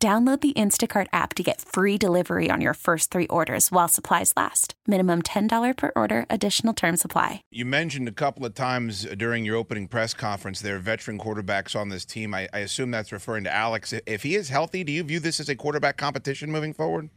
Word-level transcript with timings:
Download 0.00 0.40
the 0.40 0.52
Instacart 0.52 1.08
app 1.12 1.34
to 1.34 1.42
get 1.42 1.60
free 1.60 1.98
delivery 1.98 2.52
on 2.52 2.60
your 2.60 2.74
first 2.74 3.10
three 3.10 3.26
orders 3.26 3.72
while 3.72 3.88
supplies 3.88 4.32
last. 4.36 4.74
Minimum 4.86 5.22
$10 5.22 5.76
per 5.76 5.90
order, 5.96 6.24
additional 6.30 6.72
term 6.72 6.96
supply. 6.96 7.42
You 7.50 7.64
mentioned 7.64 8.06
a 8.06 8.12
couple 8.12 8.46
of 8.46 8.54
times 8.54 9.08
during 9.16 9.44
your 9.44 9.56
opening 9.56 9.88
press 9.88 10.14
conference 10.14 10.60
there 10.60 10.76
are 10.76 10.78
veteran 10.78 11.18
quarterbacks 11.18 11.74
on 11.74 11.88
this 11.88 12.04
team. 12.04 12.32
I, 12.32 12.48
I 12.52 12.60
assume 12.60 12.92
that's 12.92 13.10
referring 13.10 13.42
to 13.42 13.52
Alex. 13.52 13.92
If 14.06 14.22
he 14.22 14.36
is 14.36 14.50
healthy, 14.50 14.84
do 14.84 14.92
you 14.92 15.02
view 15.02 15.18
this 15.18 15.40
as 15.40 15.48
a 15.48 15.56
quarterback 15.56 15.96
competition 15.96 16.52
moving 16.52 16.74
forward? 16.74 17.10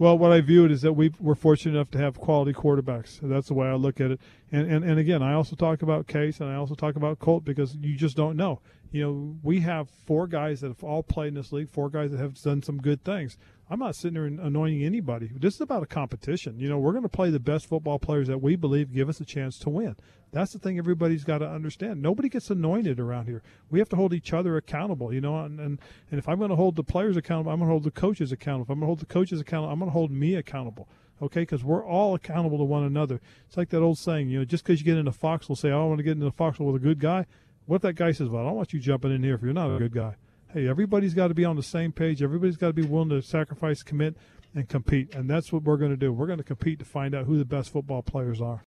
Well, 0.00 0.16
what 0.16 0.30
I 0.30 0.40
view 0.40 0.64
it 0.64 0.70
is 0.70 0.82
that 0.82 0.92
we 0.92 1.12
are 1.26 1.34
fortunate 1.34 1.74
enough 1.74 1.90
to 1.90 1.98
have 1.98 2.20
quality 2.20 2.52
quarterbacks. 2.52 3.18
That's 3.20 3.48
the 3.48 3.54
way 3.54 3.66
I 3.66 3.74
look 3.74 4.00
at 4.00 4.12
it. 4.12 4.20
And, 4.52 4.70
and 4.70 4.84
and 4.84 4.98
again, 4.98 5.24
I 5.24 5.34
also 5.34 5.56
talk 5.56 5.82
about 5.82 6.06
Case 6.06 6.40
and 6.40 6.48
I 6.48 6.54
also 6.54 6.76
talk 6.76 6.94
about 6.94 7.18
Colt 7.18 7.44
because 7.44 7.74
you 7.74 7.96
just 7.96 8.16
don't 8.16 8.36
know. 8.36 8.60
You 8.92 9.02
know, 9.02 9.36
we 9.42 9.60
have 9.60 9.90
four 10.06 10.28
guys 10.28 10.60
that 10.60 10.68
have 10.68 10.84
all 10.84 11.02
played 11.02 11.28
in 11.28 11.34
this 11.34 11.52
league, 11.52 11.68
four 11.68 11.90
guys 11.90 12.12
that 12.12 12.20
have 12.20 12.40
done 12.40 12.62
some 12.62 12.78
good 12.78 13.02
things. 13.02 13.36
I'm 13.70 13.78
not 13.78 13.96
sitting 13.96 14.14
there 14.14 14.24
anointing 14.24 14.82
anybody. 14.82 15.30
This 15.34 15.56
is 15.56 15.60
about 15.60 15.82
a 15.82 15.86
competition. 15.86 16.58
You 16.58 16.68
know, 16.68 16.78
we're 16.78 16.92
going 16.92 17.02
to 17.02 17.08
play 17.08 17.30
the 17.30 17.38
best 17.38 17.66
football 17.66 17.98
players 17.98 18.28
that 18.28 18.38
we 18.38 18.56
believe 18.56 18.92
give 18.92 19.08
us 19.08 19.20
a 19.20 19.24
chance 19.24 19.58
to 19.60 19.70
win. 19.70 19.96
That's 20.32 20.52
the 20.52 20.58
thing 20.58 20.78
everybody's 20.78 21.24
got 21.24 21.38
to 21.38 21.48
understand. 21.48 22.00
Nobody 22.00 22.28
gets 22.28 22.50
anointed 22.50 22.98
around 22.98 23.26
here. 23.26 23.42
We 23.70 23.78
have 23.78 23.88
to 23.90 23.96
hold 23.96 24.14
each 24.14 24.32
other 24.32 24.56
accountable, 24.56 25.12
you 25.12 25.20
know, 25.20 25.38
and, 25.44 25.58
and, 25.60 25.78
and 26.10 26.18
if 26.18 26.28
I'm 26.28 26.38
going 26.38 26.50
to 26.50 26.56
hold 26.56 26.76
the 26.76 26.84
players 26.84 27.16
accountable, 27.16 27.52
I'm 27.52 27.58
going 27.58 27.68
to 27.68 27.72
hold 27.72 27.84
the 27.84 27.90
coaches 27.90 28.32
accountable. 28.32 28.64
If 28.64 28.70
I'm 28.70 28.76
going 28.76 28.82
to 28.82 28.86
hold 28.86 29.00
the 29.00 29.06
coaches 29.06 29.40
accountable, 29.40 29.72
I'm 29.72 29.78
going 29.78 29.90
to 29.90 29.94
hold 29.94 30.10
me 30.10 30.34
accountable 30.34 30.88
okay? 31.20 31.40
Because 31.40 31.64
we're 31.64 31.84
all 31.84 32.14
accountable 32.14 32.58
to 32.58 32.64
one 32.64 32.84
another. 32.84 33.20
It's 33.46 33.56
like 33.56 33.70
that 33.70 33.82
old 33.82 33.98
saying, 33.98 34.28
you 34.28 34.38
know, 34.38 34.44
just 34.44 34.64
because 34.64 34.80
you 34.80 34.84
get 34.84 34.96
into 34.96 35.12
foxhole, 35.12 35.56
say, 35.56 35.70
oh, 35.70 35.82
I 35.82 35.84
want 35.86 35.98
to 35.98 36.04
get 36.04 36.12
into 36.12 36.24
the 36.24 36.30
foxhole 36.32 36.66
with 36.66 36.80
a 36.80 36.84
good 36.84 37.00
guy. 37.00 37.26
What 37.66 37.76
if 37.76 37.82
that 37.82 37.94
guy 37.94 38.12
says, 38.12 38.28
well, 38.28 38.42
I 38.42 38.46
don't 38.46 38.56
want 38.56 38.72
you 38.72 38.80
jumping 38.80 39.12
in 39.12 39.22
here 39.22 39.34
if 39.34 39.42
you're 39.42 39.52
not 39.52 39.74
a 39.74 39.78
good 39.78 39.92
guy? 39.92 40.14
Hey, 40.50 40.66
everybody's 40.66 41.12
got 41.12 41.28
to 41.28 41.34
be 41.34 41.44
on 41.44 41.56
the 41.56 41.62
same 41.62 41.92
page. 41.92 42.22
Everybody's 42.22 42.56
got 42.56 42.68
to 42.68 42.72
be 42.72 42.82
willing 42.82 43.10
to 43.10 43.20
sacrifice, 43.20 43.82
commit, 43.82 44.16
and 44.54 44.66
compete. 44.66 45.14
And 45.14 45.28
that's 45.28 45.52
what 45.52 45.64
we're 45.64 45.76
going 45.76 45.90
to 45.90 45.96
do. 45.96 46.10
We're 46.10 46.26
going 46.26 46.38
to 46.38 46.44
compete 46.44 46.78
to 46.78 46.86
find 46.86 47.14
out 47.14 47.26
who 47.26 47.36
the 47.36 47.44
best 47.44 47.70
football 47.70 48.00
players 48.00 48.40
are. 48.40 48.64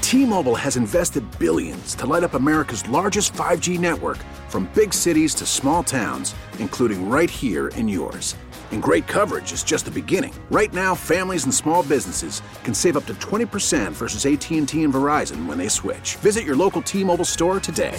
T-Mobile 0.00 0.54
has 0.54 0.76
invested 0.76 1.24
billions 1.40 1.96
to 1.96 2.06
light 2.06 2.22
up 2.22 2.34
America's 2.34 2.88
largest 2.88 3.32
5G 3.32 3.80
network 3.80 4.18
from 4.48 4.70
big 4.72 4.94
cities 4.94 5.34
to 5.34 5.46
small 5.46 5.82
towns, 5.82 6.36
including 6.60 7.10
right 7.10 7.30
here 7.30 7.68
in 7.74 7.88
yours. 7.88 8.36
And 8.70 8.80
great 8.80 9.08
coverage 9.08 9.50
is 9.50 9.64
just 9.64 9.86
the 9.86 9.90
beginning. 9.90 10.32
Right 10.52 10.72
now, 10.72 10.94
families 10.94 11.42
and 11.44 11.52
small 11.52 11.82
businesses 11.82 12.42
can 12.62 12.74
save 12.74 12.96
up 12.96 13.06
to 13.06 13.14
20% 13.14 13.90
versus 13.90 14.24
AT&T 14.24 14.84
and 14.84 14.94
Verizon 14.94 15.46
when 15.46 15.58
they 15.58 15.68
switch. 15.68 16.14
Visit 16.16 16.44
your 16.44 16.54
local 16.54 16.80
T-Mobile 16.80 17.24
store 17.24 17.58
today. 17.58 17.98